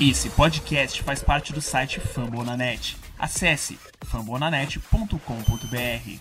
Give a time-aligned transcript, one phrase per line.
[0.00, 2.96] Esse podcast faz parte do site Fambonanet.
[3.18, 6.20] Acesse fambonanet.com.br.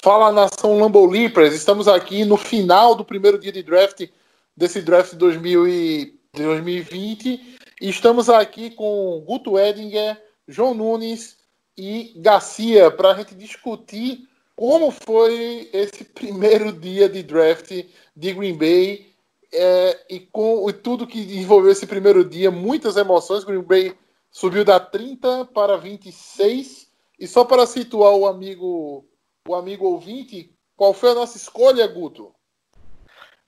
[0.00, 4.08] Fala nação Lambo Leapers, estamos aqui no final do primeiro dia de draft
[4.56, 11.38] desse draft 2020 e estamos aqui com Guto Edinger, João Nunes
[11.76, 14.20] e Garcia para a gente discutir
[14.54, 17.72] como foi esse primeiro dia de draft
[18.16, 19.08] de Green Bay
[19.52, 23.44] é, e com e tudo que envolveu esse primeiro dia, muitas emoções.
[23.44, 23.96] Green Bay
[24.30, 26.88] subiu da 30 para 26.
[27.18, 29.04] E só para situar o amigo,
[29.48, 32.32] o amigo ouvinte, qual foi a nossa escolha, Guto?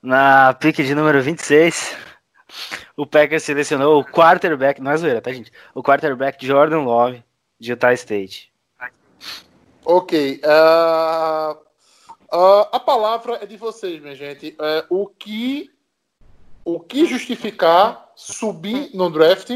[0.02, 1.94] Na pique de número 26,
[2.96, 5.52] o Packers selecionou o quarterback, não é zoeira, tá, gente?
[5.74, 7.22] O quarterback Jordan Love,
[7.60, 8.50] de Utah State.
[9.84, 10.40] Ok.
[10.42, 11.52] Uh,
[12.34, 14.56] uh, a palavra é de vocês, minha gente.
[14.58, 15.70] Uh, o que
[16.64, 19.50] o que justificar subir no draft,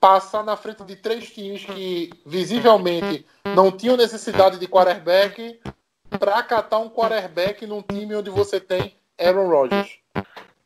[0.00, 5.60] passar na frente de três times que visivelmente não tinham necessidade de quarterback
[6.18, 9.98] para catar um quarterback num time onde você tem Aaron Rodgers?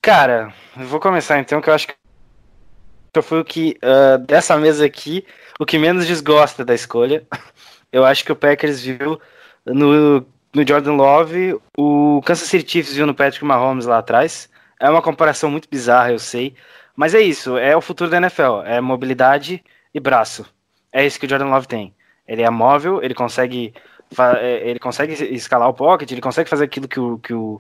[0.01, 1.95] Cara, vou começar então, que eu acho que
[3.15, 5.27] eu fui o que, uh, dessa mesa aqui,
[5.59, 7.27] o que menos desgosta da escolha.
[7.93, 9.19] Eu acho que o Packers viu
[9.65, 14.51] no, no Jordan Love, o Kansas City Chiefs viu no Patrick Mahomes lá atrás.
[14.81, 16.55] É uma comparação muito bizarra, eu sei.
[16.95, 18.63] Mas é isso, é o futuro da NFL.
[18.65, 20.47] É mobilidade e braço.
[20.93, 21.95] É isso que o Jordan Love tem.
[22.27, 23.75] Ele é móvel, ele consegue
[24.39, 27.59] é, ele consegue escalar o pocket, ele consegue fazer aquilo que, o, que, o,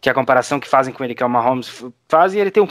[0.00, 2.62] que a comparação que fazem com ele, que é o Mahomes, faz, e ele tem
[2.62, 2.68] um,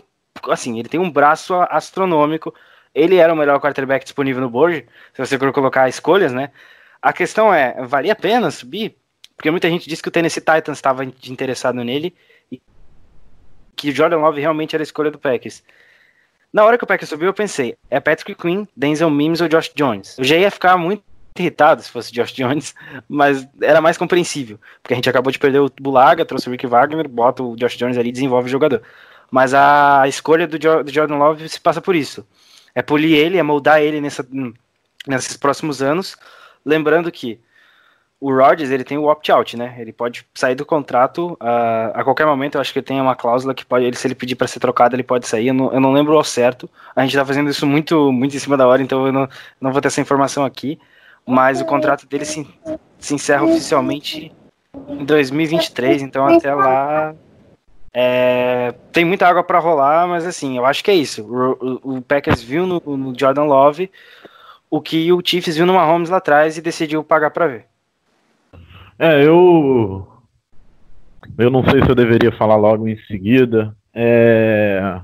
[0.49, 2.53] assim, ele tem um braço astronômico.
[2.93, 6.51] Ele era o melhor quarterback disponível no board, se você colocar escolhas, né?
[7.01, 8.95] A questão é, valia a pena subir?
[9.35, 12.15] Porque muita gente disse que o Tennessee Titans estava interessado nele,
[13.75, 15.63] que Jordan Love realmente era a escolha do Packers.
[16.51, 19.71] Na hora que o Packers subiu, eu pensei, é Patrick Quinn, Denzel Mims ou Josh
[19.75, 20.17] Jones.
[20.17, 21.03] Eu já ia ficar muito
[21.37, 22.75] irritado se fosse Josh Jones,
[23.09, 26.67] mas era mais compreensível, porque a gente acabou de perder o Bulaga, trouxe o Rick
[26.67, 28.83] Wagner, bota o Josh Jones ali e desenvolve o jogador.
[29.31, 32.23] Mas a escolha do, jo do Jordan Love se passa por isso.
[32.75, 34.23] É polir ele, é moldar ele nessa,
[35.07, 36.15] nesses próximos anos,
[36.63, 37.39] lembrando que
[38.23, 39.75] o Rodgers ele tem o opt-out, né?
[39.77, 42.55] Ele pode sair do contrato uh, a qualquer momento.
[42.55, 44.95] Eu acho que tem uma cláusula que pode, ele, se ele pedir para ser trocado,
[44.95, 45.47] ele pode sair.
[45.47, 46.69] Eu não, eu não, lembro ao certo.
[46.95, 49.27] A gente tá fazendo isso muito, muito em cima da hora, então eu não,
[49.59, 50.79] não vou ter essa informação aqui.
[51.25, 52.47] Mas o contrato dele se,
[52.97, 54.31] se encerra oficialmente
[54.87, 57.13] em 2023, então até lá
[57.93, 61.23] é, tem muita água para rolar, mas assim, eu acho que é isso.
[61.23, 63.91] O, o, o Packers viu no, no Jordan Love
[64.69, 67.72] o que o Chiefs viu no Mahomes lá atrás e decidiu pagar para ver.
[68.97, 70.07] É, eu.
[71.37, 73.75] Eu não sei se eu deveria falar logo em seguida.
[73.93, 75.01] É...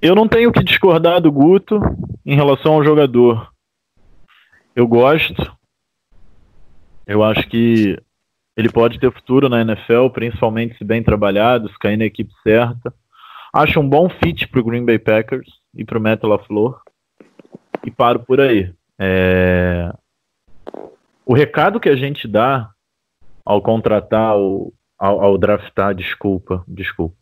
[0.00, 1.80] Eu não tenho que discordar do Guto
[2.24, 3.50] em relação ao jogador.
[4.76, 5.56] Eu gosto.
[7.06, 7.98] Eu acho que
[8.56, 12.94] ele pode ter futuro na NFL, principalmente se bem trabalhado, se cair na equipe certa.
[13.52, 16.80] Acho um bom fit para o Green Bay Packers e para o Metal LaFleur.
[17.84, 18.72] E paro por aí.
[18.98, 19.90] É
[21.26, 22.70] o recado que a gente dá
[23.44, 27.16] ao contratar, o, ao, ao draftar, desculpa, desculpa,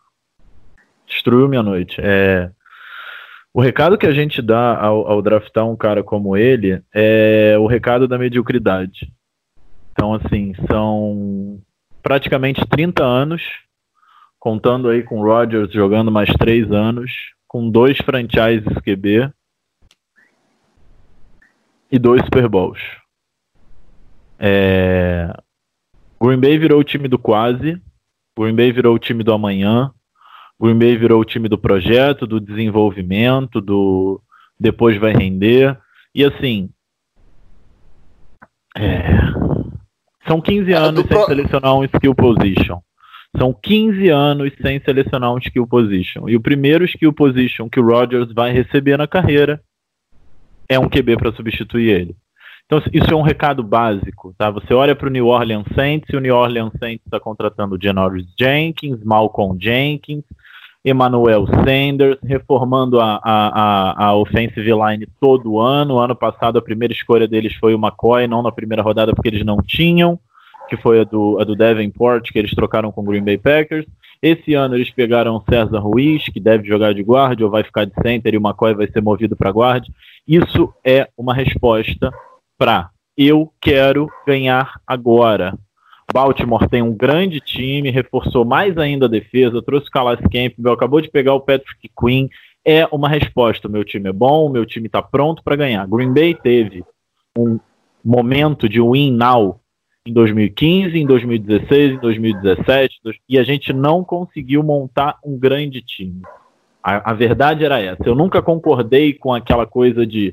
[1.06, 2.00] destruiu minha noite.
[2.00, 2.50] É,
[3.52, 7.66] o recado que a gente dá ao, ao, draftar um cara como ele é o
[7.66, 9.12] recado da mediocridade.
[9.92, 11.60] Então, assim, são
[12.02, 13.42] praticamente 30 anos,
[14.38, 17.12] contando aí com o Rodgers jogando mais 3 anos,
[17.46, 19.30] com dois franchises QB
[21.90, 23.01] e dois Super Bowls.
[24.42, 25.32] É...
[26.20, 27.80] Green Bay virou o time do quase,
[28.36, 29.92] Green Bay virou o time do amanhã,
[30.60, 34.20] Green Bay virou o time do projeto, do desenvolvimento, do
[34.58, 35.78] depois vai render.
[36.14, 36.70] E assim,
[38.76, 39.18] é...
[40.26, 41.26] são 15 é, anos sem pro...
[41.26, 42.80] selecionar um skill position.
[43.36, 46.28] São 15 anos sem selecionar um skill position.
[46.28, 49.62] E o primeiro skill position que o Rodgers vai receber na carreira
[50.68, 52.16] é um QB para substituir ele.
[52.72, 54.48] Então, isso é um recado básico, tá?
[54.48, 58.24] Você olha para o New Orleans Saints e o New Orleans Saints está contratando Janoris
[58.40, 60.24] Jenkins, Malcolm Jenkins,
[60.82, 63.48] Emmanuel Sanders, reformando a, a,
[64.02, 65.98] a, a offensive line todo ano.
[65.98, 69.44] Ano passado, a primeira escolha deles foi o McCoy, não na primeira rodada, porque eles
[69.44, 70.18] não tinham,
[70.70, 73.84] que foi a do, a do Davenport, que eles trocaram com o Green Bay Packers.
[74.22, 77.84] Esse ano eles pegaram o César Ruiz, que deve jogar de guarda ou vai ficar
[77.84, 79.86] de center, e o McCoy vai ser movido para guarda.
[80.26, 82.10] Isso é uma resposta
[82.62, 85.58] para eu quero ganhar agora.
[86.14, 91.00] Baltimore tem um grande time, reforçou mais ainda a defesa, trouxe o Calais Campbell, acabou
[91.00, 92.28] de pegar o Patrick Quinn.
[92.64, 93.68] É uma resposta.
[93.68, 95.88] Meu time é bom, meu time está pronto para ganhar.
[95.88, 96.84] Green Bay teve
[97.36, 97.58] um
[98.04, 99.58] momento de win now
[100.06, 106.22] em 2015, em 2016, em 2017, e a gente não conseguiu montar um grande time.
[106.80, 108.04] A, a verdade era essa.
[108.06, 110.32] Eu nunca concordei com aquela coisa de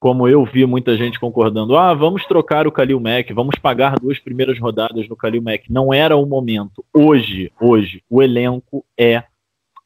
[0.00, 4.18] como eu vi muita gente concordando, ah, vamos trocar o Kalil Mack, vamos pagar duas
[4.18, 5.70] primeiras rodadas no Kalil Mack.
[5.70, 6.82] Não era o momento.
[6.92, 9.22] Hoje, hoje, o elenco é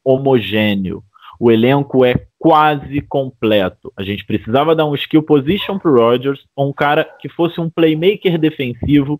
[0.05, 1.03] homogêneo.
[1.37, 3.91] O elenco é quase completo.
[3.97, 8.37] A gente precisava dar um skill position pro Rodgers, um cara que fosse um playmaker
[8.37, 9.19] defensivo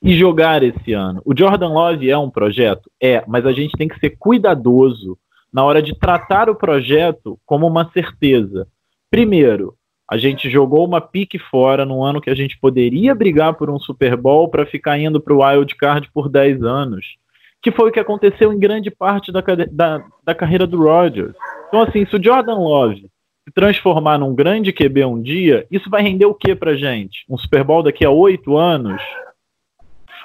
[0.00, 1.20] e jogar esse ano.
[1.24, 2.88] O Jordan Love é um projeto?
[3.02, 5.18] É, mas a gente tem que ser cuidadoso
[5.52, 8.68] na hora de tratar o projeto como uma certeza.
[9.10, 9.74] Primeiro,
[10.08, 13.78] a gente jogou uma pique fora no ano que a gente poderia brigar por um
[13.78, 17.16] Super Bowl para ficar indo para o wild card por 10 anos,
[17.60, 21.34] que foi o que aconteceu em grande parte da, da, da carreira do Rodgers.
[21.68, 23.10] Então, assim, se o Jordan Love
[23.44, 27.24] se transformar num grande QB um dia, isso vai render o que para gente?
[27.28, 29.02] Um Super Bowl daqui a oito anos?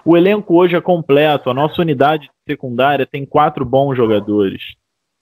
[0.05, 4.75] O elenco hoje é completo, a nossa unidade secundária tem quatro bons jogadores.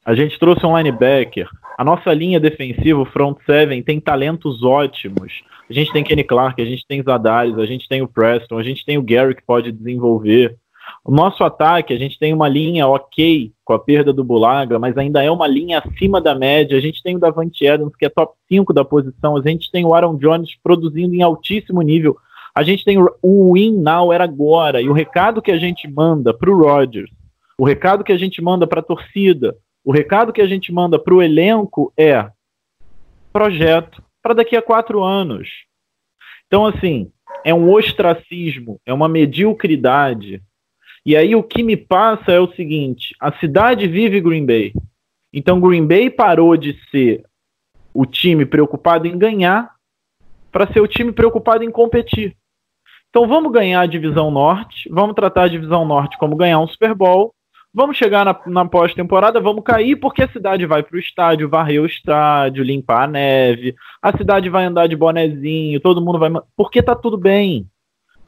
[0.09, 1.47] A gente trouxe um linebacker.
[1.77, 5.43] A nossa linha defensiva, o front seven, tem talentos ótimos.
[5.69, 8.63] A gente tem Kenny Clark, a gente tem Zadares, a gente tem o Preston, a
[8.63, 10.57] gente tem o Gary que pode desenvolver.
[11.05, 14.97] O nosso ataque, a gente tem uma linha ok com a perda do Bulaga, mas
[14.97, 16.75] ainda é uma linha acima da média.
[16.75, 19.37] A gente tem o Davante Adams, que é top 5 da posição.
[19.37, 22.17] A gente tem o Aaron Jones produzindo em altíssimo nível.
[22.55, 24.81] A gente tem o win now era agora.
[24.81, 27.11] E o recado que a gente manda para o Rodgers,
[27.59, 29.55] o recado que a gente manda para a torcida,
[29.89, 32.29] o recado que a gente manda para o elenco é
[33.33, 35.49] projeto para daqui a quatro anos.
[36.45, 37.11] Então, assim,
[37.43, 40.43] é um ostracismo, é uma mediocridade.
[41.03, 44.73] E aí o que me passa é o seguinte: a cidade vive Green Bay.
[45.33, 47.23] Então, Green Bay parou de ser
[47.91, 49.73] o time preocupado em ganhar
[50.51, 52.37] para ser o time preocupado em competir.
[53.09, 56.93] Então, vamos ganhar a divisão norte, vamos tratar a divisão norte como ganhar um Super
[56.93, 57.33] Bowl
[57.73, 61.81] Vamos chegar na, na pós-temporada, vamos cair porque a cidade vai para o estádio, varrer
[61.81, 66.31] o estádio, limpar a neve, a cidade vai andar de bonezinho, todo mundo vai.
[66.57, 67.67] Porque tá tudo bem.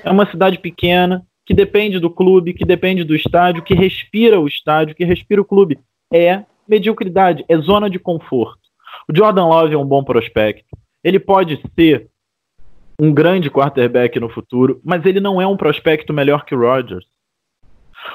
[0.03, 4.47] É uma cidade pequena, que depende do clube, que depende do estádio, que respira o
[4.47, 5.79] estádio, que respira o clube.
[6.13, 8.61] É mediocridade, é zona de conforto.
[9.09, 10.77] O Jordan Love é um bom prospecto.
[11.03, 12.09] Ele pode ser
[12.99, 17.05] um grande quarterback no futuro, mas ele não é um prospecto melhor que o Rodgers.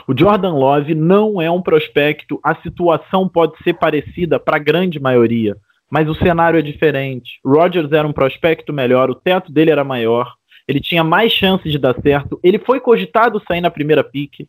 [0.06, 4.98] O Jordan Love não é um prospecto, a situação pode ser parecida para a grande
[5.00, 5.56] maioria,
[5.90, 7.38] mas o cenário é diferente.
[7.44, 10.32] Rodgers era um prospecto melhor, o teto dele era maior,
[10.66, 14.48] ele tinha mais chances de dar certo, ele foi cogitado sair na primeira pique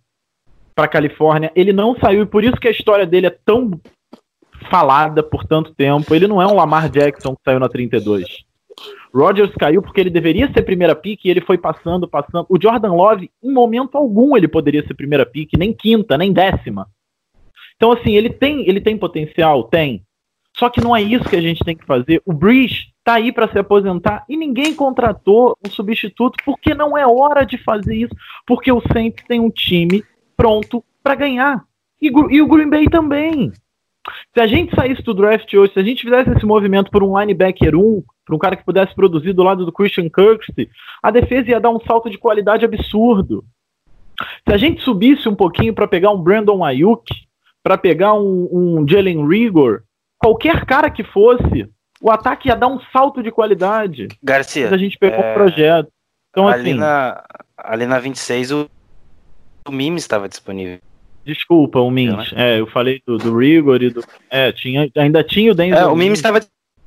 [0.73, 3.71] para Califórnia, ele não saiu e por isso que a história dele é tão
[4.69, 6.13] falada por tanto tempo.
[6.13, 8.46] Ele não é um Lamar Jackson que saiu na 32.
[9.13, 12.45] Rodgers caiu porque ele deveria ser primeira pick e ele foi passando, passando.
[12.49, 16.87] O Jordan Love, em momento algum, ele poderia ser primeira pick, nem quinta, nem décima.
[17.75, 19.63] Então, assim, ele tem, ele tem potencial?
[19.65, 20.03] Tem.
[20.57, 22.21] Só que não é isso que a gente tem que fazer.
[22.25, 27.05] O Breeze tá aí para se aposentar e ninguém contratou um substituto porque não é
[27.05, 28.15] hora de fazer isso.
[28.45, 30.03] Porque o Saints tem um time
[30.35, 31.63] pronto para ganhar.
[32.01, 33.51] E, e o Green Bay também.
[34.33, 37.19] Se a gente saísse do draft hoje, se a gente fizesse esse movimento por um
[37.19, 40.69] linebacker 1, para um cara que pudesse produzir do lado do Christian Kirksey,
[41.01, 43.45] a defesa ia dar um salto de qualidade absurdo.
[44.45, 47.05] Se a gente subisse um pouquinho para pegar um Brandon Ayuk,
[47.63, 49.83] para pegar um, um Jalen Rigor,
[50.17, 51.69] qualquer cara que fosse,
[52.01, 54.09] o ataque ia dar um salto de qualidade.
[54.21, 54.69] Garcia.
[54.69, 55.31] A gente pegou é...
[55.31, 55.89] um projeto.
[56.29, 57.23] Então, ali, assim, na,
[57.57, 58.69] ali na 26, o,
[59.67, 60.79] o Mime estava disponível.
[61.25, 62.31] Desculpa, o Mims.
[62.31, 62.55] Né?
[62.55, 64.01] É, eu falei do, do Rigor e do.
[64.29, 65.77] É, tinha, ainda tinha o Denzel.
[65.77, 66.39] É, o Mims estava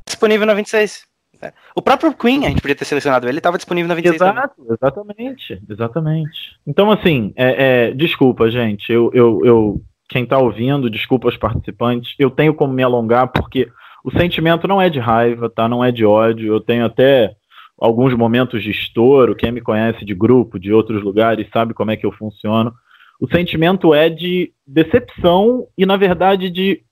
[0.06, 1.09] disponível na 26.
[1.42, 1.52] É.
[1.74, 4.74] O próprio Queen, a gente podia ter selecionado ele, estava disponível na 26 Exato, também.
[4.74, 6.56] exatamente, exatamente.
[6.66, 12.14] Então, assim, é, é, desculpa, gente, eu, eu, eu quem está ouvindo, desculpa os participantes,
[12.18, 13.70] eu tenho como me alongar porque
[14.04, 15.68] o sentimento não é de raiva, tá?
[15.68, 16.52] Não é de ódio.
[16.52, 17.34] Eu tenho até
[17.78, 19.36] alguns momentos de estouro.
[19.36, 22.72] Quem me conhece de grupo, de outros lugares, sabe como é que eu funciono.
[23.20, 26.82] O sentimento é de decepção e, na verdade, de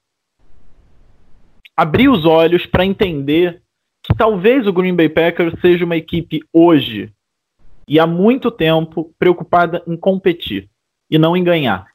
[1.76, 3.62] abrir os olhos para entender
[4.16, 7.12] talvez o Green Bay Packers seja uma equipe hoje
[7.86, 10.68] e há muito tempo preocupada em competir
[11.10, 11.86] e não em ganhar.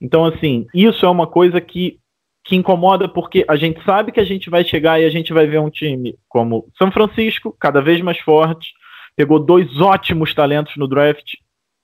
[0.00, 1.98] Então, assim, isso é uma coisa que,
[2.44, 5.46] que incomoda porque a gente sabe que a gente vai chegar e a gente vai
[5.46, 8.72] ver um time como São Francisco, cada vez mais forte,
[9.16, 11.34] pegou dois ótimos talentos no draft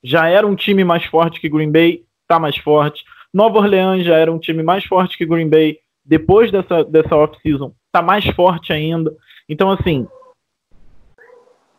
[0.02, 3.02] já era um time mais forte que Green Bay, tá mais forte.
[3.32, 7.72] Nova Orleans já era um time mais forte que Green Bay, depois dessa, dessa off-season,
[7.92, 9.14] tá mais forte ainda.
[9.48, 10.06] Então, assim,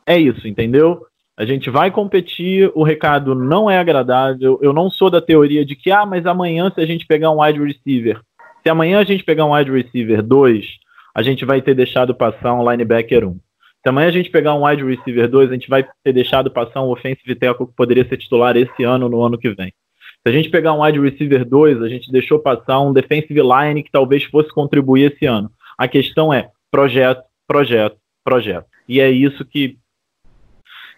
[0.05, 1.05] é isso, entendeu?
[1.37, 4.59] A gente vai competir, o recado não é agradável.
[4.61, 7.41] Eu não sou da teoria de que, ah, mas amanhã se a gente pegar um
[7.41, 8.19] wide receiver,
[8.61, 10.65] se amanhã a gente pegar um wide receiver 2,
[11.15, 13.31] a gente vai ter deixado passar um linebacker 1.
[13.33, 16.81] Se amanhã a gente pegar um wide receiver 2, a gente vai ter deixado passar
[16.81, 19.73] um offensive tackle que poderia ser titular esse ano no ano que vem.
[20.21, 23.83] Se a gente pegar um wide receiver 2, a gente deixou passar um defensive line
[23.83, 25.49] que talvez fosse contribuir esse ano.
[25.77, 28.67] A questão é projeto, projeto, projeto.
[28.87, 29.79] E é isso que.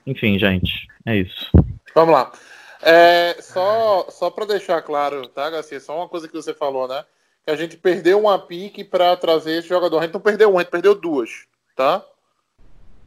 [0.06, 1.50] Enfim, gente, é isso.
[1.96, 2.32] Vamos lá.
[2.82, 5.80] É, só só para deixar claro, tá, Garcia?
[5.80, 7.06] Só uma coisa que você falou, né?
[7.46, 10.00] Que a gente perdeu uma pique para trazer esse jogador.
[10.00, 12.04] A gente não perdeu uma, a gente perdeu duas, tá?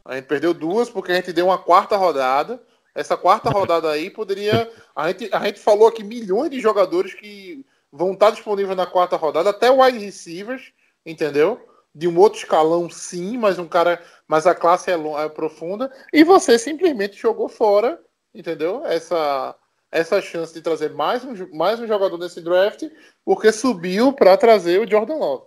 [0.03, 2.59] A gente perdeu duas porque a gente deu uma quarta rodada.
[2.95, 4.71] Essa quarta rodada aí poderia.
[4.95, 9.15] A gente, a gente falou aqui milhões de jogadores que vão estar disponíveis na quarta
[9.17, 10.71] rodada, até wide receivers,
[11.05, 11.61] entendeu?
[11.95, 14.01] De um outro escalão, sim, mas um cara.
[14.27, 15.89] Mas a classe é, é profunda.
[16.11, 17.99] E você simplesmente jogou fora,
[18.33, 18.85] entendeu?
[18.85, 19.55] Essa,
[19.91, 22.83] essa chance de trazer mais um, mais um jogador nesse draft,
[23.23, 25.45] porque subiu para trazer o Jordan Love.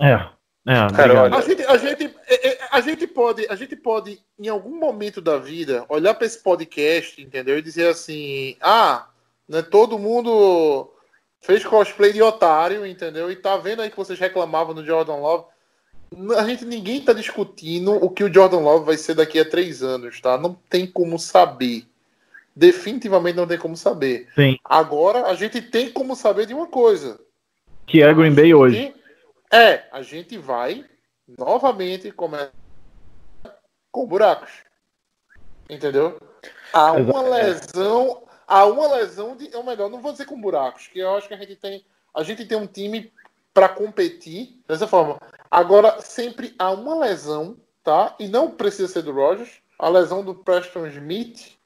[0.00, 0.14] É,
[0.66, 1.36] é, Cara, olha...
[1.36, 5.20] a, gente, a, gente, é, é, a, gente pode, a gente pode, em algum momento
[5.20, 7.58] da vida, olhar para esse podcast, entendeu?
[7.58, 9.08] E dizer assim: ah,
[9.48, 10.92] né, todo mundo
[11.40, 13.30] fez cosplay de otário, entendeu?
[13.30, 15.46] E tá vendo aí que vocês reclamavam do Jordan Love.
[16.36, 19.82] A gente, ninguém tá discutindo o que o Jordan Love vai ser daqui a três
[19.82, 20.38] anos, tá?
[20.38, 21.84] Não tem como saber.
[22.56, 24.28] Definitivamente não tem como saber.
[24.34, 24.58] Sim.
[24.64, 27.20] Agora, a gente tem como saber de uma coisa.
[27.86, 28.94] Que é Green Bay hoje.
[29.52, 30.84] É, a gente vai
[31.38, 32.52] novamente começar
[33.92, 34.50] com buracos.
[35.68, 36.18] Entendeu?
[36.72, 40.98] Há uma lesão, há uma lesão de, ou melhor, não vou dizer com buracos, que
[40.98, 41.84] eu acho que a gente tem,
[42.14, 43.12] a gente tem um time
[43.52, 45.18] para competir dessa forma.
[45.50, 48.14] Agora sempre há uma lesão, tá?
[48.18, 51.56] E não precisa ser do Rogers, a lesão do Preston Smith,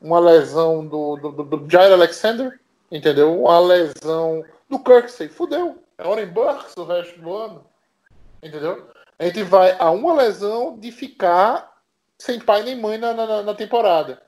[0.00, 3.42] uma lesão do, do, do, do Jair Alexander, entendeu?
[3.42, 5.82] Uma lesão do Kirksey, fudeu.
[5.98, 7.64] É Oren Burks o resto do ano.
[8.42, 8.88] Entendeu?
[9.18, 11.74] A gente vai a uma lesão de ficar
[12.18, 14.22] sem pai nem mãe na, na, na temporada.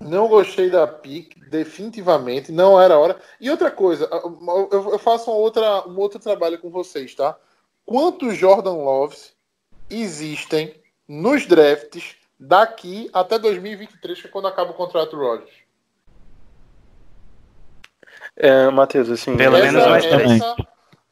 [0.00, 3.20] Não gostei da pick, definitivamente, não era hora.
[3.40, 4.08] E outra coisa,
[4.70, 7.36] eu faço uma outra, um outro trabalho com vocês, tá?
[7.92, 9.32] Quantos Jordan Loves
[9.88, 10.74] existem
[11.08, 15.48] nos drafts daqui até 2023, que é quando acaba o contrato Rogers?
[18.36, 19.34] É, Matheus, assim.
[19.38, 20.32] Pelo essa, menos mais três.
[20.32, 20.56] essa,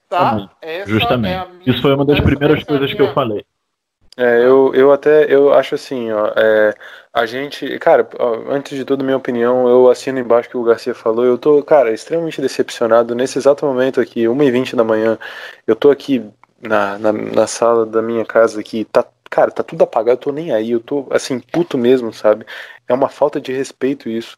[0.06, 1.50] tá, essa Justamente.
[1.66, 3.47] é Isso foi uma das essa- primeiras essa é coisas que minha- eu falei.
[4.18, 6.75] É, eu, eu até eu acho assim, ó, é,
[7.11, 10.95] a gente, cara, ó, antes de tudo, minha opinião, eu assino embaixo que o Garcia
[10.95, 15.18] falou, eu tô, cara, extremamente decepcionado nesse exato momento aqui, 1h20 da manhã,
[15.66, 16.23] eu tô aqui
[16.60, 20.32] na, na, na sala da minha casa aqui, tá, cara, tá tudo apagado, eu tô
[20.32, 22.46] nem aí, eu tô, assim, puto mesmo, sabe?
[22.88, 24.36] É uma falta de respeito isso.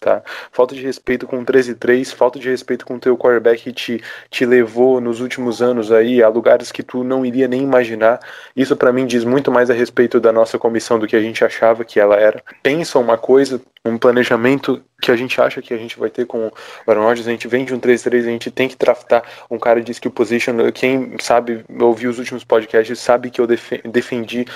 [0.00, 0.22] Tá?
[0.52, 3.72] Falta de respeito com o 13 3, falta de respeito com o teu quarterback que
[3.72, 8.20] te, te levou nos últimos anos aí a lugares que tu não iria nem imaginar.
[8.54, 11.42] Isso para mim diz muito mais a respeito da nossa comissão do que a gente
[11.42, 12.42] achava que ela era.
[12.62, 16.46] Pensa uma coisa, um planejamento que a gente acha que a gente vai ter com
[16.48, 16.52] o
[16.90, 19.80] Aaron Rodgers, a gente vem de um 3-3, a gente tem que draftar um cara
[19.82, 20.54] de skill position.
[20.72, 24.46] Quem sabe, ouvir os últimos podcasts, sabe que eu defe- defendi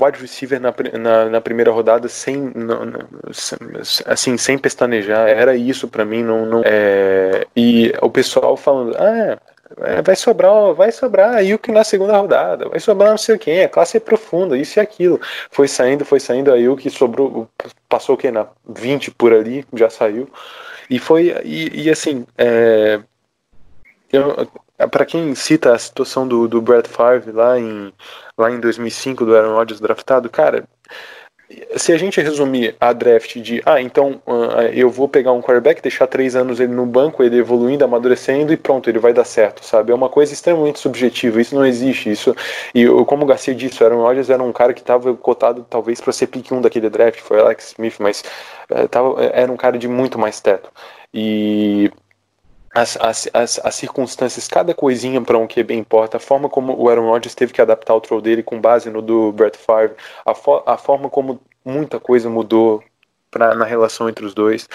[0.00, 3.08] wide receiver na, na, na primeira rodada sem, não- não-
[4.06, 5.28] assim, sem pestanejar.
[5.28, 6.22] Era isso pra mim.
[6.22, 9.38] Não, não, é, e o pessoal falando, ah,
[9.80, 13.38] é, vai sobrar, vai sobrar aí o que na segunda rodada, vai sobrar não sei
[13.38, 15.20] quem, a classe é profunda, isso e aquilo.
[15.50, 17.48] Foi saindo, foi saindo aí o que sobrou,
[17.88, 20.28] passou o que na 20 por ali, já saiu.
[20.90, 23.00] E foi, e, e assim, é,
[24.12, 24.46] eu,
[24.86, 27.92] para quem cita a situação do, do Brett Favre lá em,
[28.36, 30.64] lá em 2005, do Aaron Rodgers draftado, cara,
[31.76, 35.82] se a gente resumir a draft de, ah, então uh, eu vou pegar um quarterback,
[35.82, 39.64] deixar três anos ele no banco, ele evoluindo, amadurecendo e pronto, ele vai dar certo,
[39.64, 39.92] sabe?
[39.92, 42.34] É uma coisa extremamente subjetiva, isso não existe, isso.
[42.74, 45.66] E eu, como o Garcia disse, o Aaron Rodgers era um cara que estava cotado
[45.68, 48.24] talvez para ser pick 1 daquele draft, foi Alex Smith, mas
[48.70, 50.70] uh, tava, era um cara de muito mais teto.
[51.14, 51.90] E
[52.74, 56.88] as, as, as, as circunstâncias, cada coisinha para um QB importa, a forma como o
[56.88, 60.34] Aaron Rodgers teve que adaptar o throw dele com base no do Brett Favre, a,
[60.34, 62.82] fo a forma como muita coisa mudou
[63.30, 64.68] pra, na relação entre os dois.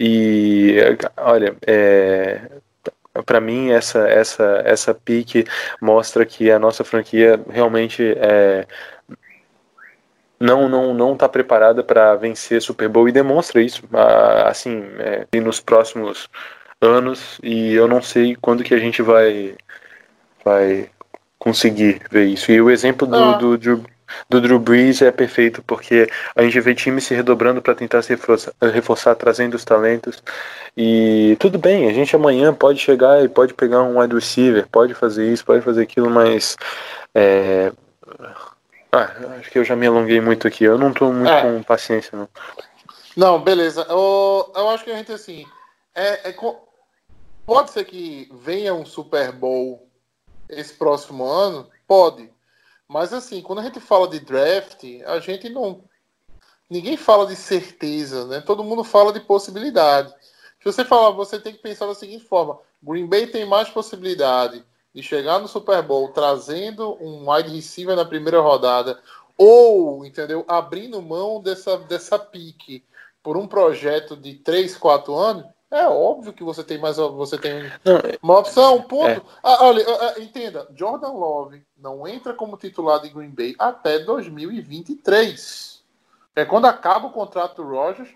[0.00, 0.76] E
[1.18, 2.40] olha, é,
[3.26, 5.44] para mim essa essa essa pique
[5.80, 8.66] mostra que a nossa franquia realmente é,
[10.40, 15.40] não não não está preparada para vencer Super Bowl e demonstra isso ah, assim é,
[15.40, 16.28] nos próximos
[16.82, 19.56] anos e eu não sei quando que a gente vai
[20.44, 20.90] vai
[21.38, 22.50] conseguir ver isso.
[22.52, 23.32] E o exemplo do, ah.
[23.32, 23.84] do, do,
[24.28, 28.10] do Drew Brees é perfeito, porque a gente vê times se redobrando para tentar se
[28.10, 30.22] reforçar, reforçar, trazendo os talentos.
[30.76, 34.94] E tudo bem, a gente amanhã pode chegar e pode pegar um wide receiver, pode
[34.94, 36.56] fazer isso, pode fazer aquilo, mas.
[37.14, 37.72] É...
[38.90, 40.64] Ah, acho que eu já me alonguei muito aqui.
[40.64, 41.42] Eu não estou muito é.
[41.42, 42.28] com paciência, não.
[43.16, 43.86] Não, beleza.
[43.88, 45.46] Eu, eu acho que a gente, assim.
[45.94, 46.34] É, é,
[47.46, 49.88] pode ser que venha um Super Bowl
[50.48, 51.68] esse próximo ano?
[51.86, 52.30] Pode.
[52.88, 55.82] Mas assim, quando a gente fala de draft, a gente não.
[56.68, 58.40] Ninguém fala de certeza, né?
[58.40, 60.12] Todo mundo fala de possibilidade.
[60.58, 64.64] Se você falar, você tem que pensar da seguinte forma: Green Bay tem mais possibilidade
[64.94, 69.00] de chegar no Super Bowl trazendo um wide receiver na primeira rodada,
[69.36, 72.84] ou, entendeu, abrindo mão dessa, dessa pique
[73.22, 77.72] por um projeto de 3, 4 anos, é óbvio que você tem mais você tem
[77.82, 79.08] não, uma opção, um ponto.
[79.10, 79.22] É.
[79.42, 83.98] Ah, olha, ah, ah, entenda, Jordan Love não entra como titular de Green Bay até
[84.00, 85.82] 2023.
[86.36, 88.10] É quando acaba o contrato do Rogers,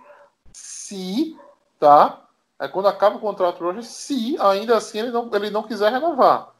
[0.53, 1.35] se,
[1.81, 2.23] tá?
[2.59, 5.91] É quando acaba o contrato do Rogers, se ainda assim ele não, ele não quiser
[5.91, 6.51] renovar.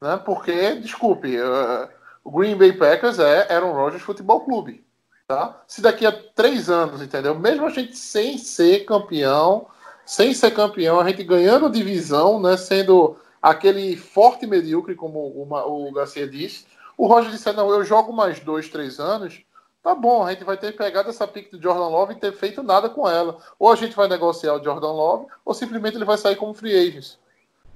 [0.00, 0.16] Né?
[0.24, 1.88] Porque, desculpe, uh,
[2.22, 4.84] o Green Bay Packers é Aaron Rodgers Futebol Clube.
[5.26, 5.60] Tá?
[5.66, 7.34] Se daqui a três anos, entendeu?
[7.34, 9.66] Mesmo a gente sem ser campeão
[10.08, 15.92] sem ser campeão, a gente ganhando divisão, né, sendo aquele forte medíocre, como uma, o
[15.92, 16.64] Garcia disse.
[16.96, 19.42] O Roger disse: não, eu jogo mais dois, três anos.
[19.82, 22.62] Tá bom, a gente vai ter pegado essa pique do Jordan Love e ter feito
[22.62, 23.36] nada com ela.
[23.58, 26.74] Ou a gente vai negociar o Jordan Love, ou simplesmente ele vai sair como free
[26.74, 27.16] agent.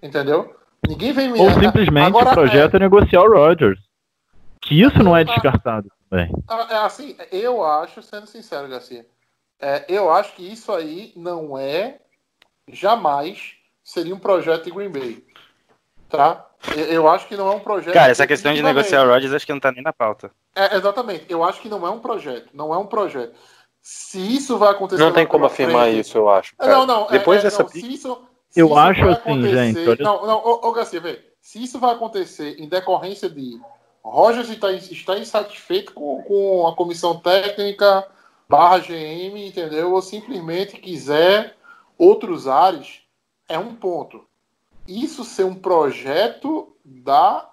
[0.02, 0.56] Entendeu?
[0.88, 1.38] Ninguém vem me.
[1.38, 2.76] Ou simplesmente Agora, o projeto é...
[2.78, 3.78] é negociar o Rodgers.
[4.62, 6.32] Que isso não é descartado também.
[6.48, 9.04] Ah, é assim, eu acho, sendo sincero, Garcia,
[9.60, 11.98] é, eu acho que isso aí não é
[12.69, 15.25] jamais seria um projeto de Green Bay.
[16.09, 16.47] Tá?
[16.88, 17.95] Eu acho que não é um projeto.
[17.95, 20.31] Cara, essa questão de negociar o Rodgers acho que não tá nem na pauta.
[20.54, 21.25] É, exatamente.
[21.29, 22.51] Eu acho que não é um projeto.
[22.53, 23.35] Não é um projeto.
[23.81, 25.03] Se isso vai acontecer.
[25.03, 26.01] Não tem como afirmar frente...
[26.01, 26.55] isso, eu acho.
[26.57, 26.70] Cara.
[26.70, 27.07] Não, não.
[27.07, 29.88] É, Depois é, dessa não, se isso, se Eu isso acho assim, gente.
[29.88, 30.05] Olha...
[30.05, 31.20] Não, não, ô, ô Garcia, vê.
[31.40, 33.61] Se isso vai acontecer em decorrência de
[34.05, 38.07] Rogers está, está insatisfeito com, com a comissão técnica
[38.48, 39.92] barra GM, entendeu?
[39.92, 41.57] Ou simplesmente quiser
[42.02, 43.02] outros ares,
[43.48, 44.24] é um ponto.
[44.88, 47.48] Isso ser um projeto da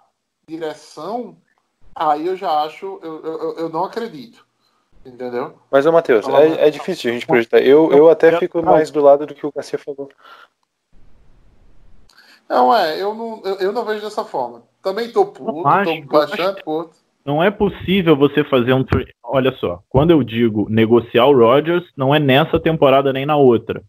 [0.48, 1.36] direção,
[1.94, 4.44] aí eu já acho, eu, eu, eu não acredito.
[5.06, 5.54] Entendeu?
[5.70, 7.60] Mas, ô Matheus, é, é difícil a gente projetar.
[7.60, 10.10] Eu, eu até fico mais do lado do que o Garcia falou.
[12.46, 14.62] Não, é, eu não, eu, eu não vejo dessa forma.
[14.82, 16.90] Também tô puto, tô bastante puto.
[17.24, 18.84] Não é possível você fazer um.
[19.22, 23.82] Olha só, quando eu digo negociar o Rodgers, não é nessa temporada nem na outra.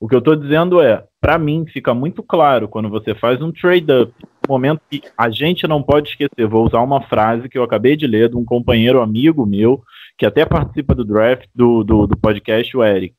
[0.00, 3.50] O que eu estou dizendo é, para mim, fica muito claro quando você faz um
[3.50, 4.12] trade-up,
[4.48, 6.46] momento que a gente não pode esquecer.
[6.46, 9.82] Vou usar uma frase que eu acabei de ler de um companheiro amigo meu,
[10.16, 13.14] que até participa do draft do, do, do podcast, o Eric.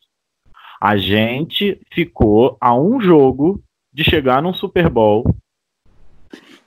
[0.82, 3.62] A gente ficou a um jogo
[3.92, 5.26] de chegar num Super Bowl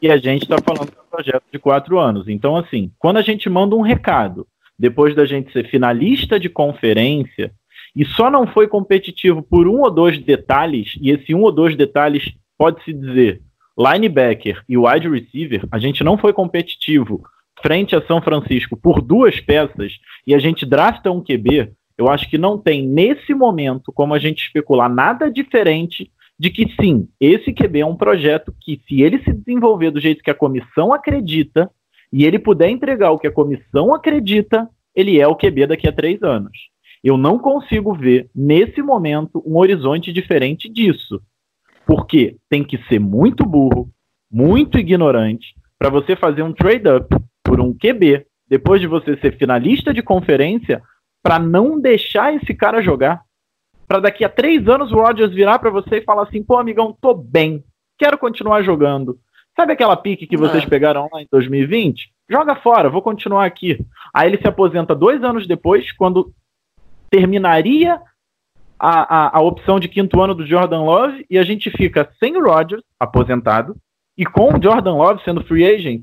[0.02, 2.28] e a gente está falando de um projeto de quatro anos.
[2.28, 4.46] Então, assim, quando a gente manda um recado,
[4.78, 7.52] depois da gente ser finalista de conferência,
[7.94, 11.76] e só não foi competitivo por um ou dois detalhes, e esse um ou dois
[11.76, 13.42] detalhes pode-se dizer
[13.78, 17.22] linebacker e wide receiver, a gente não foi competitivo
[17.62, 19.92] frente a São Francisco por duas peças
[20.26, 24.18] e a gente drafta um QB, eu acho que não tem nesse momento como a
[24.18, 29.22] gente especular nada diferente de que sim, esse QB é um projeto que, se ele
[29.22, 31.70] se desenvolver do jeito que a comissão acredita
[32.10, 35.92] e ele puder entregar o que a comissão acredita, ele é o QB daqui a
[35.92, 36.69] três anos.
[37.02, 41.20] Eu não consigo ver, nesse momento, um horizonte diferente disso.
[41.86, 43.90] Porque tem que ser muito burro,
[44.30, 47.08] muito ignorante, para você fazer um trade-up
[47.42, 50.82] por um QB, depois de você ser finalista de conferência,
[51.22, 53.22] para não deixar esse cara jogar.
[53.88, 56.96] Para daqui a três anos o Rodgers virar para você e falar assim: pô, amigão,
[57.00, 57.64] tô bem,
[57.98, 59.18] quero continuar jogando.
[59.56, 62.10] Sabe aquela pique que vocês pegaram lá em 2020?
[62.30, 63.84] Joga fora, vou continuar aqui.
[64.14, 66.32] Aí ele se aposenta dois anos depois, quando
[67.10, 68.00] terminaria
[68.78, 72.36] a, a, a, opção de quinto ano do Jordan Love e a gente fica sem
[72.36, 73.76] o Rodgers, aposentado,
[74.16, 76.02] e com o Jordan Love sendo free agent.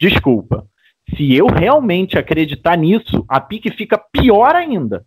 [0.00, 0.66] Desculpa.
[1.14, 5.04] Se eu realmente acreditar nisso, a pique fica pior ainda.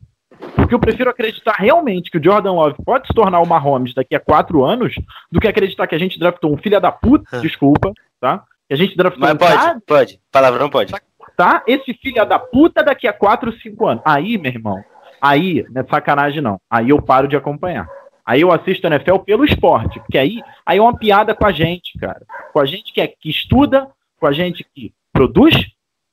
[0.55, 4.15] Porque eu prefiro acreditar realmente que o Jordan Love pode se tornar o Mahomes daqui
[4.15, 4.93] a quatro anos
[5.31, 8.43] do que acreditar que a gente draftou um filho da puta, desculpa, tá?
[8.67, 9.81] Que a gente draftou Mas um pode, cara...
[9.87, 10.19] pode.
[10.31, 10.93] Palavrão pode.
[11.35, 14.03] tá esse filho da puta daqui a 4, 5 anos.
[14.05, 14.83] Aí, meu irmão,
[15.29, 16.59] aí, não é sacanagem não.
[16.69, 17.87] Aí eu paro de acompanhar.
[18.25, 21.51] Aí eu assisto a NFL pelo esporte, porque aí, aí é uma piada com a
[21.51, 22.25] gente, cara.
[22.51, 25.55] Com a gente que, é, que estuda, com a gente que produz,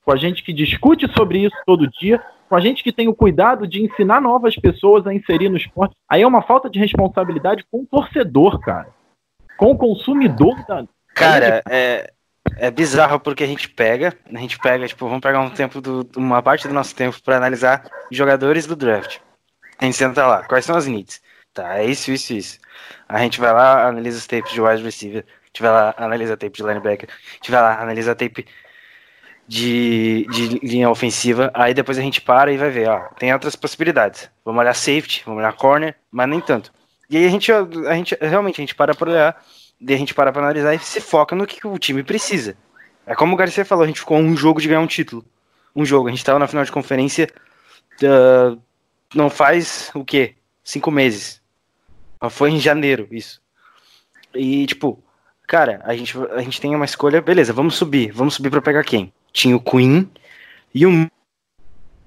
[0.04, 3.14] com a gente que discute sobre isso todo dia, com a gente que tem o
[3.14, 5.96] cuidado de ensinar novas pessoas a inserir no esporte.
[6.08, 8.88] Aí é uma falta de responsabilidade com o torcedor, cara.
[9.56, 10.84] Com o consumidor da.
[11.14, 12.12] Cara, é,
[12.56, 16.08] é bizarro porque a gente pega, a gente pega, tipo, vamos pegar um tempo do,
[16.16, 19.18] uma parte do nosso tempo para analisar jogadores do draft.
[19.78, 21.20] A gente senta lá, quais são as needs?
[21.52, 22.58] Tá, é isso, isso, isso.
[23.08, 25.24] A gente vai lá, analisa os tapes de wide receiver,
[25.60, 27.08] vai lá, analisa tape de linebacker,
[27.48, 28.46] vai lá, analisa tape
[29.46, 33.54] de, de linha ofensiva, aí depois a gente para e vai ver, ó, tem outras
[33.54, 34.30] possibilidades.
[34.44, 36.72] Vamos olhar safety, vamos olhar corner, mas nem tanto.
[37.10, 39.44] E aí a gente, a gente realmente, a gente para para olhar
[39.80, 42.56] Daí a gente para pra analisar e se foca no que o time precisa.
[43.06, 45.24] É como o Garcia falou, a gente ficou um jogo de ganhar um título.
[45.74, 46.08] Um jogo.
[46.08, 47.28] A gente tava na final de conferência
[48.02, 48.60] uh,
[49.14, 50.34] não faz o quê?
[50.62, 51.40] Cinco meses.
[52.30, 53.40] Foi em janeiro, isso.
[54.34, 55.02] E, tipo,
[55.46, 58.10] cara, a gente, a gente tem uma escolha, beleza, vamos subir.
[58.12, 59.12] Vamos subir para pegar quem?
[59.32, 60.10] Tinha o Queen
[60.74, 61.10] e o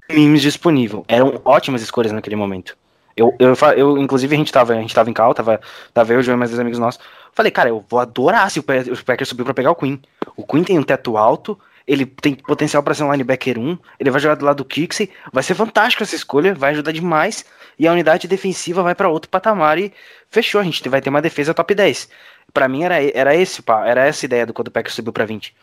[0.10, 1.06] Mimes disponível.
[1.08, 2.76] Eram ótimas escolhas naquele momento.
[3.16, 5.60] Eu, eu, eu, inclusive, a gente tava, a gente tava em cal, tava,
[5.94, 7.02] tava eu, o João e mais dois amigos nossos.
[7.38, 10.02] Falei, cara, eu vou adorar se o Packers subir para pegar o Queen.
[10.36, 14.10] O Queen tem um teto alto, ele tem potencial para ser um linebacker 1, ele
[14.10, 17.46] vai jogar do lado do Kixey, vai ser fantástico essa escolha, vai ajudar demais,
[17.78, 19.94] e a unidade defensiva vai para outro patamar e
[20.32, 22.10] fechou, a gente vai ter uma defesa top 10.
[22.52, 25.26] Para mim era, era esse, pá, era essa ideia do quando o Packers subiu para
[25.26, 25.56] 20.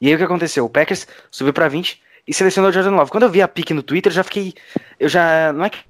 [0.00, 0.64] E aí o que aconteceu?
[0.64, 3.10] O Packers subiu para 20 e selecionou o Jordan Love.
[3.10, 4.54] Quando eu vi a pique no Twitter, eu já fiquei,
[4.98, 5.80] eu já não é que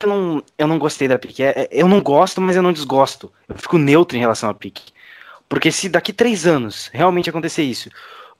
[0.00, 1.40] eu não, eu não gostei da pick.
[1.40, 3.32] É, é, eu não gosto, mas eu não desgosto.
[3.48, 4.78] Eu fico neutro em relação à pick.
[5.48, 7.90] Porque se daqui três anos realmente acontecer isso,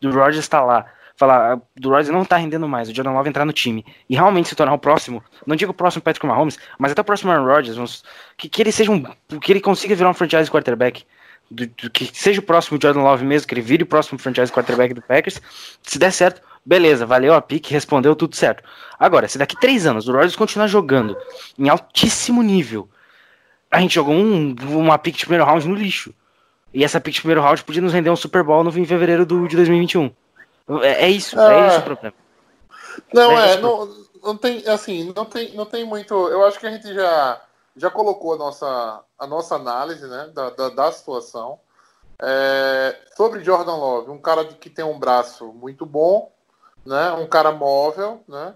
[0.00, 3.28] do Rogers tá lá, falar, ah, do Rogers não tá rendendo mais, o Jordan Love
[3.28, 6.58] entrar no time e realmente se tornar o próximo, não digo o próximo Patrick Mahomes,
[6.78, 8.04] mas até o próximo Aaron Rodgers,
[8.36, 9.02] que, que ele seja um,
[9.40, 11.04] que ele consiga virar um franchise quarterback,
[11.50, 14.52] do, do, que seja o próximo Jordan Love mesmo, que ele vire o próximo franchise
[14.52, 15.40] quarterback do Packers,
[15.82, 18.62] se der certo, beleza, valeu a pique, respondeu tudo certo.
[18.98, 21.16] Agora, se daqui três anos o Rodgers continuar jogando
[21.58, 22.88] em altíssimo nível,
[23.70, 26.14] a gente jogou um, uma pique de primeiro round no lixo.
[26.72, 29.24] E essa pique de primeiro round podia nos render um Super Bowl no, em fevereiro
[29.24, 30.10] do, de 2021.
[30.82, 32.14] É, é isso, é, é isso o problema.
[33.12, 33.88] Não, é, é não,
[34.22, 36.14] não tem, assim, não tem, não tem muito.
[36.28, 37.40] Eu acho que a gente já,
[37.76, 41.58] já colocou a nossa, a nossa análise né, da, da, da situação.
[42.20, 46.32] É, sobre Jordan Love, um cara que tem um braço muito bom,
[46.88, 47.12] né?
[47.12, 48.54] Um cara móvel, né?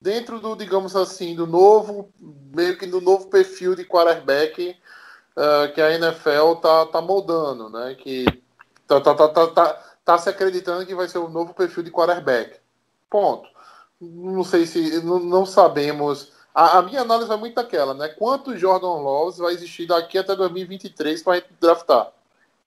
[0.00, 2.10] Dentro do, digamos assim, do novo,
[2.54, 4.76] meio que do novo perfil de quarterback
[5.36, 7.94] uh, que a NFL tá, tá moldando, né?
[7.94, 8.24] Que
[8.86, 11.90] tá, tá, tá, tá, tá, tá se acreditando que vai ser o novo perfil de
[11.90, 12.58] quarterback.
[13.10, 13.48] Ponto.
[14.00, 15.02] Não sei se.
[15.04, 16.32] Não, não sabemos.
[16.54, 18.08] A, a, minha análise é muito daquela, né?
[18.08, 22.12] Quantos Jordan Loves vai existir daqui até 2023 para draftar?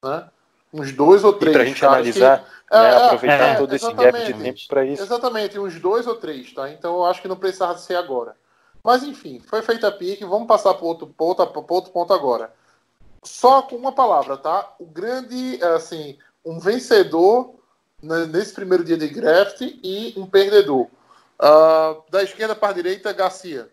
[0.04, 0.30] Né?
[0.78, 1.54] Uns dois ou três.
[1.54, 2.40] Para a gente analisar.
[2.40, 5.02] Que né, é, aproveitar é, todo esse gap de tempo para isso.
[5.02, 6.70] Exatamente, uns dois ou três, tá?
[6.70, 8.36] Então eu acho que não precisava ser agora.
[8.84, 12.54] Mas enfim, foi feita a pique, vamos passar para outro, outro, outro ponto agora.
[13.24, 14.74] Só com uma palavra, tá?
[14.80, 17.56] O grande, assim, um vencedor
[18.02, 20.88] nesse primeiro dia de draft e um perdedor.
[21.40, 23.70] Uh, da esquerda para a direita, Garcia.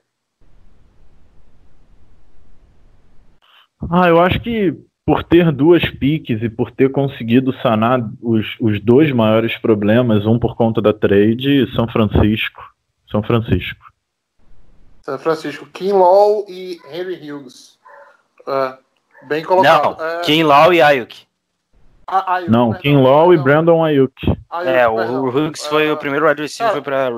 [3.90, 4.74] Ah, eu acho que
[5.06, 10.38] por ter duas piques e por ter conseguido sanar os, os dois maiores problemas, um
[10.38, 12.74] por conta da trade, São Francisco.
[13.10, 13.84] São Francisco.
[15.02, 17.78] São Francisco, Kinlaw e Henry Hughes.
[18.48, 18.78] É,
[19.28, 19.98] bem colocado.
[19.98, 20.20] Não, é...
[20.22, 21.26] Kinlaw e Ayuk.
[22.06, 24.14] Ayuk Não, Kinlaw e Brandon Ayuk.
[24.48, 27.10] Ayuk é, o, o Hughes foi o primeiro wide receiver, para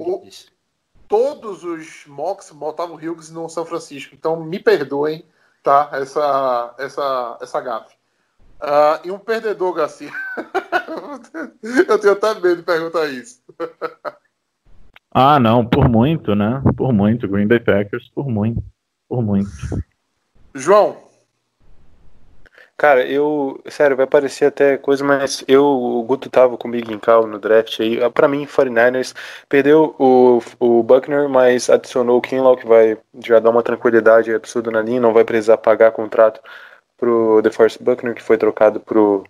[1.06, 5.24] Todos os mocks botavam o Hughes no São Francisco, então me perdoem
[5.66, 5.90] tá?
[5.94, 7.96] Essa, essa, essa gafe.
[8.62, 10.12] Uh, e um perdedor, Garcia.
[11.88, 13.42] Eu tenho até medo de perguntar isso.
[15.10, 16.62] ah, não, por muito, né?
[16.76, 17.26] Por muito.
[17.26, 18.62] Green Bay Packers, por muito.
[19.08, 19.50] Por muito.
[20.54, 21.05] João,
[22.78, 23.58] Cara, eu.
[23.70, 25.64] Sério, vai parecer até coisa, mas eu.
[25.64, 28.02] O Guto tava comigo em cal no draft aí.
[28.02, 29.14] Ah, pra mim, 49ers
[29.48, 34.70] perdeu o, o Buckner, mas adicionou o Kinlaw, que vai já dar uma tranquilidade absurda
[34.70, 36.40] na linha, não vai precisar pagar contrato
[36.98, 39.24] pro DeForest Buckner, que foi trocado pro,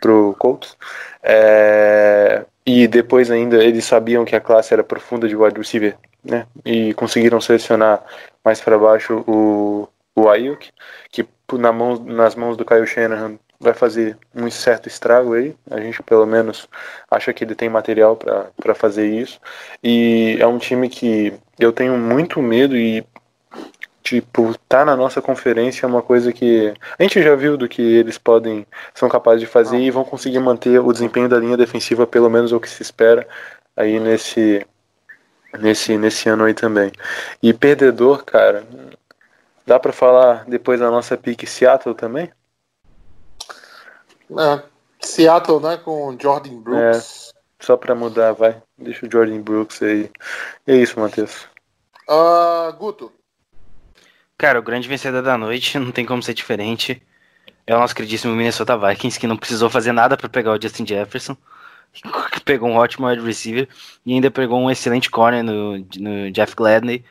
[0.00, 0.76] pro Colts.
[1.22, 6.46] É, e depois ainda eles sabiam que a classe era profunda de wide receiver, né?
[6.64, 8.04] E conseguiram selecionar
[8.44, 10.70] mais para baixo o, o Ayuk,
[11.10, 15.54] que na mão, nas mãos do Kyle Shanahan vai fazer um certo estrago aí.
[15.70, 16.68] A gente, pelo menos,
[17.10, 19.40] acha que ele tem material para fazer isso.
[19.82, 23.04] E é um time que eu tenho muito medo e.
[24.02, 27.82] Tipo, tá na nossa conferência é uma coisa que a gente já viu do que
[27.82, 32.06] eles podem, são capazes de fazer e vão conseguir manter o desempenho da linha defensiva,
[32.06, 33.28] pelo menos o que se espera
[33.76, 34.66] aí nesse,
[35.58, 36.90] nesse, nesse ano aí também.
[37.42, 38.64] E perdedor, cara,
[39.68, 42.32] dá para falar depois da nossa pique Seattle também?
[44.30, 44.62] É,
[45.00, 47.30] Seattle, né, com Jordan Brooks.
[47.30, 48.60] É, só para mudar, vai.
[48.78, 50.10] Deixa o Jordan Brooks aí.
[50.66, 51.46] É isso, Matheus.
[52.08, 53.12] Uh, Guto.
[54.38, 57.02] Cara, o grande vencedor da noite, não tem como ser diferente.
[57.66, 60.86] É o nosso queridíssimo Minnesota Vikings, que não precisou fazer nada para pegar o Justin
[60.86, 61.36] Jefferson.
[62.32, 63.68] Que pegou um ótimo wide receiver
[64.06, 67.04] e ainda pegou um excelente corner no, no Jeff Gladney.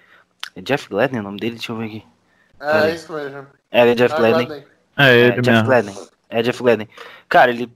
[0.55, 1.55] É Jeff Gladney o nome dele?
[1.55, 2.16] Deixa eu ver aqui.
[2.59, 3.47] É, isso mesmo.
[3.71, 4.45] É, é Jeff é Gladney.
[4.45, 4.67] Gladney.
[4.97, 5.95] É ele é, Jeff Gladney.
[6.29, 6.89] É Jeff Gladney.
[7.29, 7.71] Cara, ele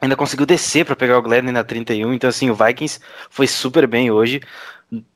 [0.00, 3.86] ainda conseguiu descer para pegar o Gladney na 31, então assim, o Vikings foi super
[3.86, 4.40] bem hoje.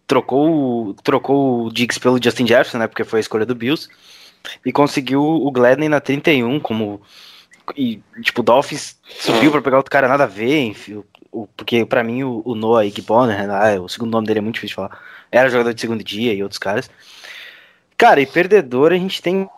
[0.06, 3.88] Trocou, trocou o Diggs pelo Justin Jefferson, né, porque foi a escolha do Bills,
[4.64, 7.02] e conseguiu o Gladney na 31 como
[7.76, 11.02] e tipo, o Dolphins subiu para pegar outro cara nada a ver, enfim,
[11.32, 14.54] o, porque para mim o, o Noah Igboner, né, o segundo nome dele é muito
[14.54, 15.02] difícil de falar,
[15.32, 16.88] era jogador de segundo dia e outros caras.
[17.96, 19.48] Cara, e perdedor a gente tem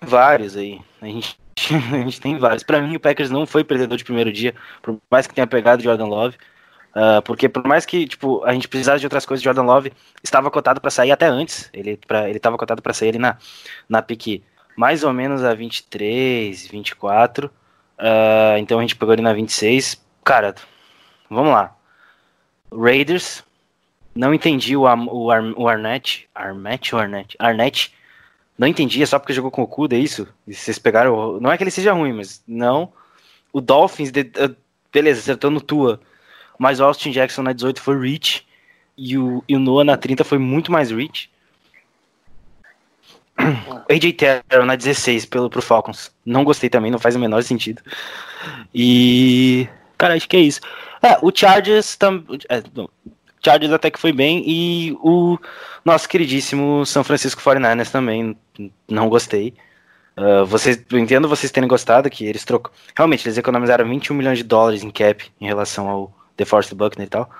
[0.00, 0.80] vários aí.
[1.00, 1.38] A gente
[1.92, 2.62] a gente tem vários.
[2.62, 5.82] Para mim, o Packers não foi perdedor de primeiro dia, por mais que tenha pegado
[5.82, 6.36] Jordan Love.
[6.94, 10.50] Uh, porque por mais que tipo, a gente precisasse de outras coisas, Jordan Love estava
[10.50, 11.70] cotado para sair até antes.
[11.72, 13.38] Ele pra, ele estava cotado para sair ali na,
[13.88, 14.42] na pique
[14.76, 17.46] mais ou menos a 23, 24.
[17.46, 20.02] Uh, então a gente pegou ele na 26.
[20.24, 20.54] Cara,
[21.30, 21.74] vamos lá.
[22.72, 23.44] Raiders.
[24.14, 26.28] Não entendi o, o, Ar, o Arnett.
[26.34, 27.36] Arnett ou Arnett?
[27.38, 27.94] Arnett
[28.58, 30.28] não entendi, é só porque jogou com o Kuda, é isso?
[30.46, 31.40] E vocês pegaram.
[31.40, 32.92] Não é que ele seja ruim, mas não.
[33.52, 34.54] O Dolphins, de, uh,
[34.92, 36.00] beleza, acertando Tua.
[36.58, 38.46] Mas o Austin Jackson na 18 foi Rich.
[38.96, 41.30] E o, e o Noah na 30 foi muito mais Rich.
[43.90, 46.12] AJ Terrell na 16 pelo, pro Falcons.
[46.24, 47.82] Não gostei também, não faz o menor sentido.
[48.74, 49.66] E.
[49.96, 50.60] Cara, acho que é isso.
[51.02, 52.38] É, o Chargers também.
[52.48, 52.62] É,
[53.44, 54.42] Chargers até que foi bem.
[54.46, 55.38] E o
[55.84, 58.36] nosso queridíssimo São Francisco 49ers também.
[58.88, 59.54] Não gostei.
[60.16, 62.72] Uh, vocês, eu entendo vocês terem gostado que eles trocam.
[62.96, 67.06] Realmente, eles economizaram 21 milhões de dólares em cap em relação ao The Force Buckner
[67.06, 67.30] e tal.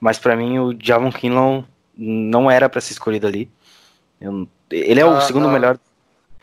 [0.00, 1.64] Mas para mim, o Javon Kinlaw
[1.96, 3.50] não era para ser escolhido ali.
[4.20, 5.52] Eu, ele é o ah, segundo não.
[5.52, 5.78] melhor.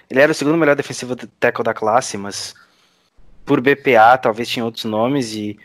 [0.09, 2.53] Ele era o segundo melhor defensivo tackle da classe, mas
[3.45, 5.57] por BPA talvez tinha outros nomes e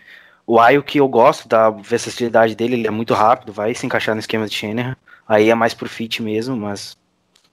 [0.51, 4.17] o Ayo que eu gosto da versatilidade dele, ele é muito rápido, vai se encaixar
[4.17, 4.97] no esquema de Shanahan.
[5.29, 6.99] Aí é mais por fit mesmo, mas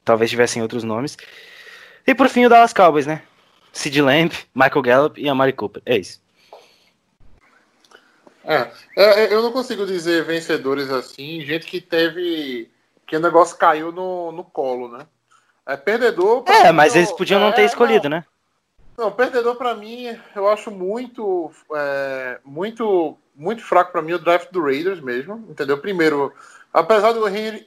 [0.04, 1.16] talvez tivessem outros nomes.
[2.08, 3.22] E por fim o Dallas Cowboys, né?
[3.72, 5.84] Sid Lamb, Michael Gallup e Amari Cooper.
[5.86, 6.20] É isso.
[8.44, 12.68] É, é, eu não consigo dizer vencedores assim, gente que teve.
[13.06, 15.06] que o negócio caiu no, no colo, né?
[15.68, 16.46] É perdedor.
[16.48, 18.18] É, mas eles podiam não ter é, escolhido, não.
[18.18, 18.26] né?
[18.98, 24.52] Não, perdedor para mim, eu acho muito, é, muito, muito fraco para mim o draft
[24.52, 25.78] do Raiders mesmo, entendeu?
[25.78, 26.34] Primeiro,
[26.74, 27.64] apesar do Henry,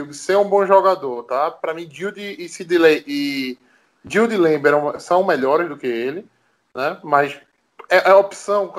[0.00, 1.50] Hughes ser um bom jogador, tá?
[1.50, 3.58] Para mim, Judy e Sidley e
[4.06, 6.26] Judy Lambert são melhores do que ele,
[6.74, 6.98] né?
[7.04, 7.38] Mas
[7.90, 8.72] é, é opção,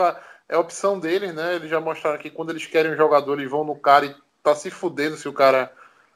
[0.50, 1.56] é opção deles, né?
[1.56, 4.56] Eles já mostraram que quando eles querem um jogador, eles vão no cara e tá
[4.56, 5.72] se fudendo se o cara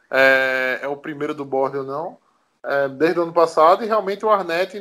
[0.10, 2.18] é, é o primeiro do board ou não.
[2.64, 4.76] É, desde o ano passado, e realmente o Arnett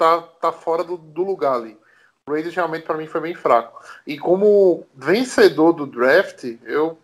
[0.00, 1.78] tá, tá fora do, do lugar ali.
[2.26, 3.84] O Raiders realmente para mim foi bem fraco.
[4.06, 6.98] E como vencedor do draft, eu,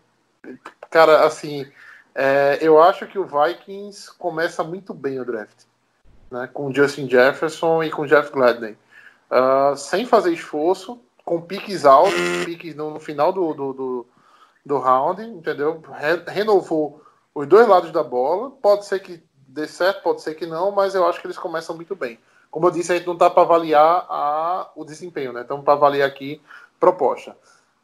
[0.91, 1.71] cara, assim,
[2.15, 5.65] é, eu acho que o Vikings começa muito bem o draft,
[6.31, 6.49] né?
[6.53, 8.79] Com Justin Jefferson e com Jeff Gladney,
[9.31, 12.15] uh, sem fazer esforço, com piques altos,
[12.47, 14.07] piques no, no final do, do, do,
[14.65, 15.83] do, round, entendeu?
[15.93, 17.03] Re, renovou
[17.35, 18.51] os dois lados da bola.
[18.51, 21.75] Pode ser que dê certo, pode ser que não, mas eu acho que eles começam
[21.77, 22.19] muito bem.
[22.57, 25.43] Como eu disse, a gente não está para avaliar a, o desempenho, né?
[25.43, 26.41] Estamos para avaliar aqui
[26.81, 27.37] proposta.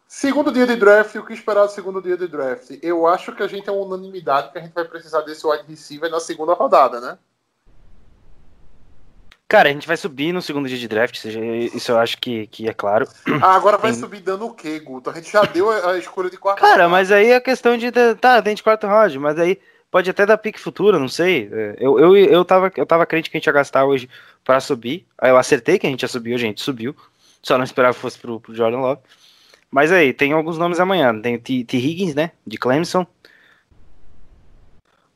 [0.08, 2.78] Segundo dia de draft, o que esperar do segundo dia de draft?
[2.80, 5.64] Eu acho que a gente é uma unanimidade que a gente vai precisar desse wide
[5.68, 7.18] receiver na segunda rodada, né?
[9.46, 12.66] Cara, a gente vai subir no segundo dia de draft, isso eu acho que, que
[12.66, 13.06] é claro.
[13.42, 15.10] Ah, agora vai subir dando o quê, Guto?
[15.10, 17.92] A gente já deu a, a escolha de quarto Cara, mas aí é questão de.
[18.18, 19.60] Tá, tem de quarto round, mas aí
[19.92, 21.50] pode até dar pique futura, não sei.
[21.52, 24.08] É, eu, eu, eu, tava, eu tava crente que a gente ia gastar hoje
[24.42, 25.06] para subir.
[25.18, 26.96] Aí eu acertei que a gente ia subir, a gente subiu.
[27.42, 29.02] Só não esperava que fosse pro, pro Jordan Love.
[29.70, 31.18] Mas aí, tem alguns nomes amanhã.
[31.20, 31.64] Tem o T.
[31.64, 32.32] T Higgins, né?
[32.46, 33.06] De Clemson.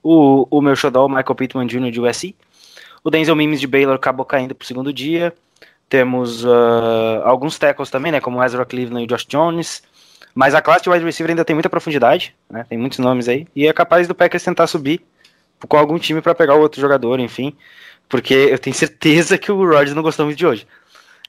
[0.02, 1.90] O, o meu xodó, Michael Pittman Jr.
[1.90, 2.36] de USC.
[3.02, 5.34] O Denzel Mims de Baylor acabou caindo pro segundo dia.
[5.88, 8.20] Temos uh, alguns tackles também, né?
[8.20, 9.82] Como Ezra Cleveland e Josh Jones.
[10.36, 12.66] Mas a classe de wide receiver ainda tem muita profundidade, né?
[12.68, 13.48] Tem muitos nomes aí.
[13.56, 15.00] E é capaz do Packers tentar subir
[15.66, 17.56] com algum time para pegar o outro jogador, enfim.
[18.06, 20.68] Porque eu tenho certeza que o Rodgers não gostou muito de hoje.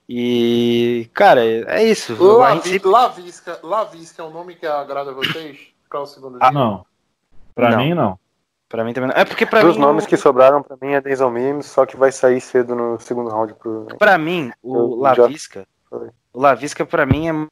[0.09, 2.21] E, cara, é isso.
[2.21, 5.57] Lavi, Lavisca, Lavisca é um nome que agrada a vocês?
[5.89, 6.85] Para o segundo ah, Não.
[7.55, 7.77] Pra não.
[7.77, 8.19] mim, não.
[8.67, 9.15] Pra mim também não.
[9.15, 9.83] É porque pra Dos mim.
[9.83, 13.29] nomes que sobraram pra mim é Denzel Mims, só que vai sair cedo no segundo
[13.29, 13.53] round.
[13.53, 13.87] Pro...
[13.97, 15.65] Pra mim, o Lavisca.
[15.89, 15.97] Já...
[16.33, 17.47] O Lavisca, pra mim, é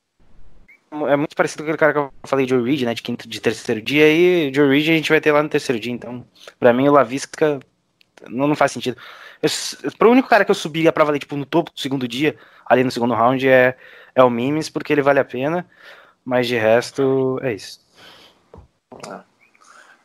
[0.91, 2.93] é muito parecido com aquele cara que eu falei de Reed, né?
[2.93, 5.79] De quinto, de terceiro dia, e Joe Reed a gente vai ter lá no terceiro
[5.79, 5.91] dia.
[5.91, 6.25] Então,
[6.59, 7.59] pra mim, o Lavisca
[8.29, 8.97] não, não faz sentido.
[9.97, 12.83] Pro único cara que eu subiria pra valer, tipo, no topo do segundo dia, ali
[12.83, 13.75] no segundo round, é,
[14.13, 15.65] é o Mimes, porque ele vale a pena.
[16.23, 17.79] Mas de resto, é isso.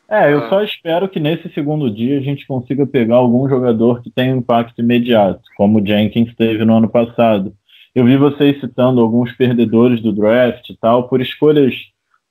[0.09, 4.11] É, eu só espero que nesse segundo dia a gente consiga pegar algum jogador que
[4.11, 7.57] tenha um impacto imediato, como o Jenkins teve no ano passado.
[7.94, 11.74] Eu vi vocês citando alguns perdedores do draft e tal, por escolhas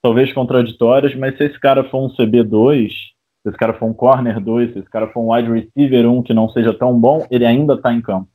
[0.01, 4.39] talvez contraditórias, mas se esse cara for um CB2, se esse cara for um corner
[4.39, 7.45] 2, se esse cara for um wide receiver 1 que não seja tão bom, ele
[7.45, 8.29] ainda está em campo.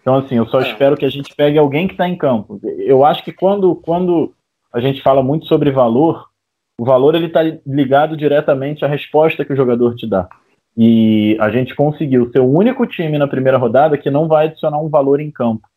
[0.00, 0.70] Então, assim, eu só é.
[0.70, 2.60] espero que a gente pegue alguém que está em campo.
[2.78, 4.32] Eu acho que quando, quando
[4.72, 6.26] a gente fala muito sobre valor,
[6.78, 10.28] o valor ele está ligado diretamente à resposta que o jogador te dá.
[10.76, 14.78] E a gente conseguiu ser o único time na primeira rodada que não vai adicionar
[14.78, 15.68] um valor em campo.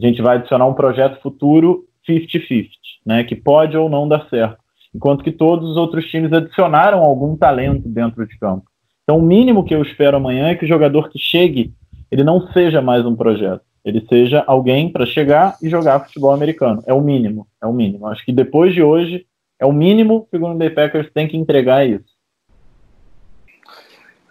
[0.00, 2.68] A gente vai adicionar um projeto futuro 50-50,
[3.04, 4.58] né, que pode ou não dar certo.
[4.94, 8.64] Enquanto que todos os outros times adicionaram algum talento dentro de campo.
[9.02, 11.72] Então, o mínimo que eu espero amanhã é que o jogador que chegue,
[12.10, 13.62] ele não seja mais um projeto.
[13.84, 16.82] Ele seja alguém para chegar e jogar futebol americano.
[16.86, 17.46] É o mínimo.
[17.62, 18.06] É o mínimo.
[18.06, 19.26] Acho que depois de hoje,
[19.58, 22.04] é o mínimo que o Green Bay Packers tem que entregar isso.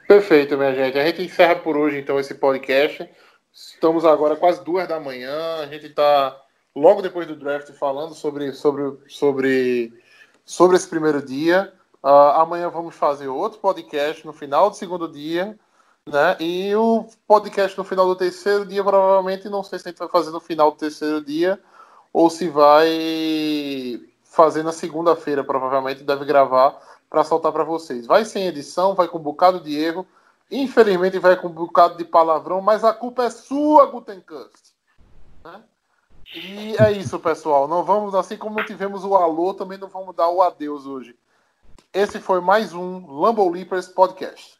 [0.08, 0.98] Perfeito, minha gente.
[0.98, 3.08] A gente encerra por hoje, então, esse podcast.
[3.60, 5.58] Estamos agora quase duas da manhã.
[5.62, 6.42] A gente está
[6.74, 9.94] logo depois do draft falando sobre, sobre, sobre,
[10.46, 11.74] sobre esse primeiro dia.
[12.02, 15.60] Uh, amanhã vamos fazer outro podcast no final do segundo dia.
[16.06, 16.38] Né?
[16.40, 20.08] E o podcast no final do terceiro dia, provavelmente, não sei se a gente vai
[20.08, 21.60] fazer no final do terceiro dia
[22.14, 28.08] ou se vai fazer na segunda-feira, provavelmente deve gravar para soltar para vocês.
[28.08, 30.08] Vai sem edição, vai com um bocado de erro,
[30.50, 34.74] infelizmente vai com um bocado de palavrão, mas a culpa é sua, Gutenkust.
[35.44, 35.64] Né?
[36.36, 37.68] E é isso, pessoal.
[37.68, 41.18] Não vamos, assim como tivemos o alô, também não vamos dar o adeus hoje.
[41.94, 44.59] Esse foi mais um Lambo Leapers Podcast.